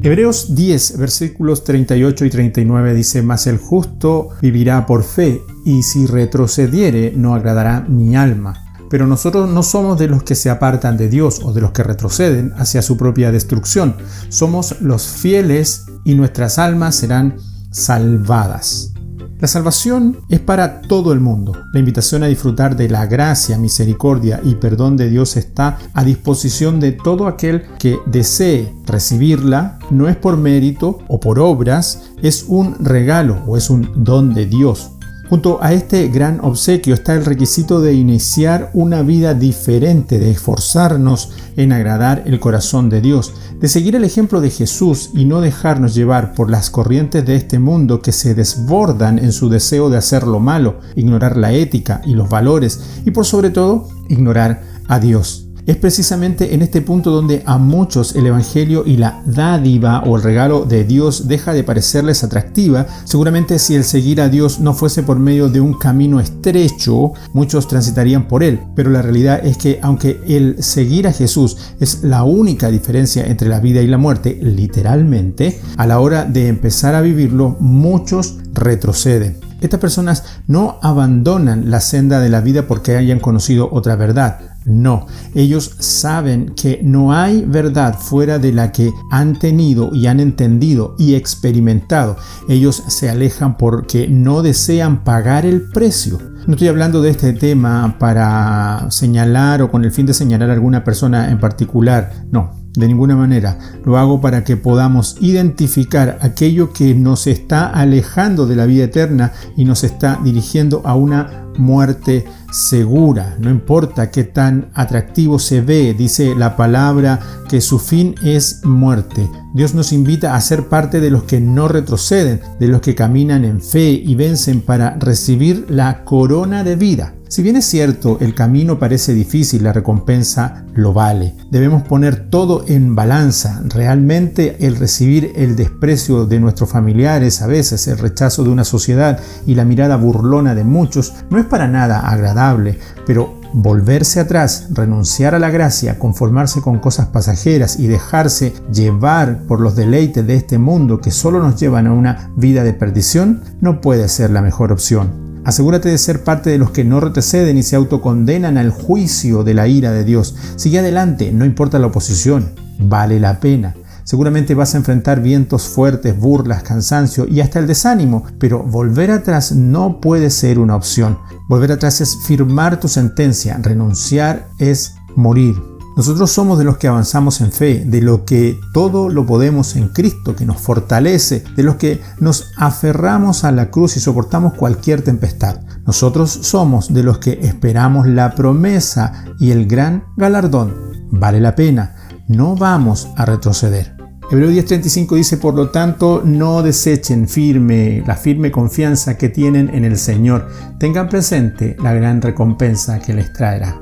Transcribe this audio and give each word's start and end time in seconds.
Hebreos 0.00 0.54
10, 0.54 0.96
versículos 0.96 1.64
38 1.64 2.24
y 2.24 2.30
39 2.30 2.94
dice, 2.94 3.20
Mas 3.22 3.48
el 3.48 3.58
justo 3.58 4.28
vivirá 4.40 4.86
por 4.86 5.02
fe, 5.02 5.42
y 5.64 5.82
si 5.82 6.06
retrocediere 6.06 7.12
no 7.16 7.34
agradará 7.34 7.80
mi 7.88 8.16
alma. 8.16 8.64
Pero 8.90 9.06
nosotros 9.06 9.50
no 9.50 9.62
somos 9.62 9.98
de 9.98 10.06
los 10.06 10.22
que 10.22 10.36
se 10.36 10.50
apartan 10.50 10.96
de 10.96 11.08
Dios 11.08 11.40
o 11.42 11.52
de 11.52 11.60
los 11.60 11.72
que 11.72 11.82
retroceden 11.82 12.52
hacia 12.56 12.80
su 12.80 12.96
propia 12.96 13.32
destrucción. 13.32 13.96
Somos 14.28 14.80
los 14.80 15.08
fieles 15.08 15.86
y 16.04 16.14
nuestras 16.14 16.58
almas 16.58 16.94
serán 16.94 17.36
salvadas. 17.70 18.94
La 19.40 19.46
salvación 19.46 20.18
es 20.28 20.40
para 20.40 20.80
todo 20.80 21.12
el 21.12 21.20
mundo. 21.20 21.52
La 21.72 21.78
invitación 21.78 22.24
a 22.24 22.26
disfrutar 22.26 22.76
de 22.76 22.88
la 22.88 23.06
gracia, 23.06 23.56
misericordia 23.56 24.40
y 24.42 24.56
perdón 24.56 24.96
de 24.96 25.08
Dios 25.08 25.36
está 25.36 25.78
a 25.94 26.02
disposición 26.02 26.80
de 26.80 26.90
todo 26.90 27.28
aquel 27.28 27.62
que 27.78 27.98
desee 28.06 28.74
recibirla. 28.84 29.78
No 29.90 30.08
es 30.08 30.16
por 30.16 30.36
mérito 30.36 30.98
o 31.06 31.20
por 31.20 31.38
obras, 31.38 32.10
es 32.20 32.46
un 32.48 32.84
regalo 32.84 33.40
o 33.46 33.56
es 33.56 33.70
un 33.70 33.88
don 33.94 34.34
de 34.34 34.46
Dios. 34.46 34.97
Junto 35.28 35.62
a 35.62 35.74
este 35.74 36.08
gran 36.08 36.40
obsequio 36.42 36.94
está 36.94 37.14
el 37.14 37.26
requisito 37.26 37.82
de 37.82 37.92
iniciar 37.92 38.70
una 38.72 39.02
vida 39.02 39.34
diferente, 39.34 40.18
de 40.18 40.30
esforzarnos 40.30 41.32
en 41.56 41.72
agradar 41.72 42.22
el 42.24 42.40
corazón 42.40 42.88
de 42.88 43.02
Dios, 43.02 43.34
de 43.60 43.68
seguir 43.68 43.94
el 43.94 44.04
ejemplo 44.04 44.40
de 44.40 44.48
Jesús 44.48 45.10
y 45.12 45.26
no 45.26 45.42
dejarnos 45.42 45.94
llevar 45.94 46.32
por 46.32 46.48
las 46.48 46.70
corrientes 46.70 47.26
de 47.26 47.36
este 47.36 47.58
mundo 47.58 48.00
que 48.00 48.12
se 48.12 48.34
desbordan 48.34 49.18
en 49.18 49.32
su 49.32 49.50
deseo 49.50 49.90
de 49.90 49.98
hacer 49.98 50.26
lo 50.26 50.40
malo, 50.40 50.80
ignorar 50.96 51.36
la 51.36 51.52
ética 51.52 52.00
y 52.06 52.14
los 52.14 52.30
valores 52.30 52.80
y 53.04 53.10
por 53.10 53.26
sobre 53.26 53.50
todo 53.50 53.86
ignorar 54.08 54.62
a 54.86 54.98
Dios. 54.98 55.47
Es 55.68 55.76
precisamente 55.76 56.54
en 56.54 56.62
este 56.62 56.80
punto 56.80 57.10
donde 57.10 57.42
a 57.44 57.58
muchos 57.58 58.16
el 58.16 58.24
Evangelio 58.24 58.84
y 58.86 58.96
la 58.96 59.20
dádiva 59.26 60.02
o 60.06 60.16
el 60.16 60.22
regalo 60.22 60.64
de 60.64 60.84
Dios 60.84 61.28
deja 61.28 61.52
de 61.52 61.62
parecerles 61.62 62.24
atractiva. 62.24 62.86
Seguramente 63.04 63.58
si 63.58 63.74
el 63.74 63.84
seguir 63.84 64.22
a 64.22 64.30
Dios 64.30 64.60
no 64.60 64.72
fuese 64.72 65.02
por 65.02 65.18
medio 65.18 65.50
de 65.50 65.60
un 65.60 65.74
camino 65.74 66.20
estrecho, 66.20 67.12
muchos 67.34 67.68
transitarían 67.68 68.28
por 68.28 68.42
él. 68.42 68.60
Pero 68.74 68.88
la 68.88 69.02
realidad 69.02 69.44
es 69.44 69.58
que 69.58 69.78
aunque 69.82 70.18
el 70.26 70.62
seguir 70.62 71.06
a 71.06 71.12
Jesús 71.12 71.58
es 71.80 72.02
la 72.02 72.22
única 72.22 72.70
diferencia 72.70 73.26
entre 73.26 73.50
la 73.50 73.60
vida 73.60 73.82
y 73.82 73.88
la 73.88 73.98
muerte, 73.98 74.38
literalmente, 74.40 75.60
a 75.76 75.86
la 75.86 76.00
hora 76.00 76.24
de 76.24 76.48
empezar 76.48 76.94
a 76.94 77.02
vivirlo, 77.02 77.58
muchos 77.60 78.38
retroceden. 78.54 79.36
Estas 79.60 79.80
personas 79.80 80.24
no 80.46 80.78
abandonan 80.80 81.68
la 81.70 81.82
senda 81.82 82.20
de 82.20 82.30
la 82.30 82.40
vida 82.40 82.66
porque 82.66 82.96
hayan 82.96 83.18
conocido 83.18 83.68
otra 83.70 83.96
verdad. 83.96 84.56
No, 84.68 85.06
ellos 85.34 85.76
saben 85.78 86.52
que 86.54 86.80
no 86.82 87.12
hay 87.12 87.44
verdad 87.46 87.98
fuera 87.98 88.38
de 88.38 88.52
la 88.52 88.70
que 88.70 88.92
han 89.10 89.38
tenido 89.38 89.94
y 89.94 90.06
han 90.06 90.20
entendido 90.20 90.94
y 90.98 91.14
experimentado. 91.14 92.16
Ellos 92.48 92.82
se 92.88 93.08
alejan 93.08 93.56
porque 93.56 94.08
no 94.08 94.42
desean 94.42 95.04
pagar 95.04 95.46
el 95.46 95.70
precio. 95.70 96.18
No 96.46 96.54
estoy 96.54 96.68
hablando 96.68 97.02
de 97.02 97.10
este 97.10 97.32
tema 97.32 97.96
para 97.98 98.86
señalar 98.90 99.62
o 99.62 99.70
con 99.70 99.84
el 99.84 99.90
fin 99.90 100.06
de 100.06 100.14
señalar 100.14 100.50
a 100.50 100.54
alguna 100.54 100.84
persona 100.84 101.30
en 101.30 101.40
particular. 101.40 102.24
No, 102.30 102.52
de 102.74 102.86
ninguna 102.86 103.16
manera. 103.16 103.58
Lo 103.84 103.98
hago 103.98 104.20
para 104.20 104.44
que 104.44 104.56
podamos 104.56 105.16
identificar 105.20 106.18
aquello 106.20 106.72
que 106.72 106.94
nos 106.94 107.26
está 107.26 107.66
alejando 107.66 108.46
de 108.46 108.56
la 108.56 108.66
vida 108.66 108.84
eterna 108.84 109.32
y 109.56 109.64
nos 109.64 109.84
está 109.84 110.18
dirigiendo 110.22 110.82
a 110.84 110.94
una 110.94 111.47
muerte 111.58 112.24
segura. 112.50 113.36
No 113.38 113.50
importa 113.50 114.10
qué 114.10 114.24
tan 114.24 114.70
atractivo 114.74 115.38
se 115.38 115.60
ve, 115.60 115.94
dice 115.94 116.34
la 116.34 116.56
palabra 116.56 117.20
que 117.48 117.60
su 117.60 117.78
fin 117.78 118.14
es 118.22 118.64
muerte. 118.64 119.28
Dios 119.54 119.74
nos 119.74 119.92
invita 119.92 120.34
a 120.34 120.40
ser 120.40 120.68
parte 120.68 121.00
de 121.00 121.10
los 121.10 121.24
que 121.24 121.40
no 121.40 121.68
retroceden, 121.68 122.40
de 122.58 122.68
los 122.68 122.80
que 122.80 122.94
caminan 122.94 123.44
en 123.44 123.60
fe 123.60 123.90
y 123.90 124.14
vencen 124.14 124.60
para 124.60 124.96
recibir 124.98 125.66
la 125.68 126.04
corona 126.04 126.64
de 126.64 126.76
vida. 126.76 127.14
Si 127.28 127.42
bien 127.42 127.56
es 127.56 127.66
cierto, 127.66 128.16
el 128.20 128.34
camino 128.34 128.78
parece 128.78 129.12
difícil, 129.12 129.62
la 129.62 129.74
recompensa 129.74 130.64
lo 130.74 130.94
vale. 130.94 131.34
Debemos 131.50 131.82
poner 131.82 132.30
todo 132.30 132.64
en 132.66 132.94
balanza. 132.94 133.60
Realmente 133.66 134.56
el 134.66 134.76
recibir 134.76 135.32
el 135.36 135.54
desprecio 135.54 136.24
de 136.24 136.40
nuestros 136.40 136.70
familiares, 136.70 137.42
a 137.42 137.46
veces 137.46 137.86
el 137.86 137.98
rechazo 137.98 138.44
de 138.44 138.50
una 138.50 138.64
sociedad 138.64 139.20
y 139.46 139.56
la 139.56 139.66
mirada 139.66 139.96
burlona 139.96 140.54
de 140.54 140.64
muchos, 140.64 141.12
no 141.28 141.38
es 141.38 141.44
para 141.44 141.68
nada 141.68 142.08
agradable, 142.08 142.78
pero 143.06 143.38
volverse 143.52 144.20
atrás, 144.20 144.68
renunciar 144.70 145.34
a 145.34 145.38
la 145.38 145.50
gracia, 145.50 145.98
conformarse 145.98 146.62
con 146.62 146.78
cosas 146.78 147.08
pasajeras 147.08 147.78
y 147.78 147.88
dejarse 147.88 148.54
llevar 148.72 149.42
por 149.46 149.60
los 149.60 149.76
deleites 149.76 150.26
de 150.26 150.34
este 150.34 150.56
mundo 150.56 151.00
que 151.00 151.10
solo 151.10 151.40
nos 151.40 151.60
llevan 151.60 151.86
a 151.86 151.92
una 151.92 152.30
vida 152.36 152.64
de 152.64 152.72
perdición, 152.72 153.42
no 153.60 153.82
puede 153.82 154.08
ser 154.08 154.30
la 154.30 154.40
mejor 154.40 154.72
opción. 154.72 155.27
Asegúrate 155.48 155.88
de 155.88 155.96
ser 155.96 156.24
parte 156.24 156.50
de 156.50 156.58
los 156.58 156.72
que 156.72 156.84
no 156.84 157.00
retroceden 157.00 157.56
y 157.56 157.62
se 157.62 157.74
autocondenan 157.74 158.58
al 158.58 158.68
juicio 158.68 159.44
de 159.44 159.54
la 159.54 159.66
ira 159.66 159.92
de 159.92 160.04
Dios. 160.04 160.36
Sigue 160.56 160.80
adelante, 160.80 161.32
no 161.32 161.46
importa 161.46 161.78
la 161.78 161.86
oposición, 161.86 162.52
vale 162.78 163.18
la 163.18 163.40
pena. 163.40 163.74
Seguramente 164.04 164.54
vas 164.54 164.74
a 164.74 164.76
enfrentar 164.76 165.22
vientos 165.22 165.66
fuertes, 165.66 166.20
burlas, 166.20 166.62
cansancio 166.64 167.26
y 167.26 167.40
hasta 167.40 167.60
el 167.60 167.66
desánimo, 167.66 168.24
pero 168.38 168.62
volver 168.62 169.10
atrás 169.10 169.52
no 169.52 170.02
puede 170.02 170.28
ser 170.28 170.58
una 170.58 170.76
opción. 170.76 171.18
Volver 171.48 171.72
atrás 171.72 172.02
es 172.02 172.18
firmar 172.26 172.78
tu 172.78 172.88
sentencia, 172.88 173.58
renunciar 173.62 174.50
es 174.58 174.96
morir. 175.16 175.77
Nosotros 175.98 176.30
somos 176.30 176.60
de 176.60 176.64
los 176.64 176.78
que 176.78 176.86
avanzamos 176.86 177.40
en 177.40 177.50
fe, 177.50 177.82
de 177.84 178.00
lo 178.00 178.24
que 178.24 178.56
todo 178.72 179.08
lo 179.08 179.26
podemos 179.26 179.74
en 179.74 179.88
Cristo, 179.88 180.36
que 180.36 180.46
nos 180.46 180.60
fortalece, 180.60 181.42
de 181.56 181.64
los 181.64 181.74
que 181.74 182.00
nos 182.20 182.52
aferramos 182.56 183.42
a 183.42 183.50
la 183.50 183.68
cruz 183.72 183.96
y 183.96 184.00
soportamos 184.00 184.54
cualquier 184.54 185.02
tempestad. 185.02 185.56
Nosotros 185.88 186.30
somos 186.30 186.94
de 186.94 187.02
los 187.02 187.18
que 187.18 187.40
esperamos 187.42 188.06
la 188.06 188.36
promesa 188.36 189.24
y 189.40 189.50
el 189.50 189.66
gran 189.66 190.04
galardón. 190.16 190.72
Vale 191.10 191.40
la 191.40 191.56
pena, 191.56 191.96
no 192.28 192.54
vamos 192.54 193.08
a 193.16 193.24
retroceder. 193.24 193.96
Hebreo 194.30 194.52
10:35 194.52 195.16
dice, 195.16 195.36
por 195.36 195.54
lo 195.54 195.70
tanto, 195.70 196.22
no 196.24 196.62
desechen 196.62 197.26
firme 197.26 198.04
la 198.06 198.14
firme 198.14 198.52
confianza 198.52 199.18
que 199.18 199.30
tienen 199.30 199.68
en 199.74 199.84
el 199.84 199.98
Señor. 199.98 200.46
Tengan 200.78 201.08
presente 201.08 201.76
la 201.82 201.92
gran 201.92 202.22
recompensa 202.22 203.00
que 203.00 203.14
les 203.14 203.32
traerá. 203.32 203.80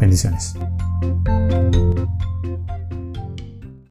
Bendiciones. 0.00 0.54
Thank 1.48 1.76
you. 1.76 1.87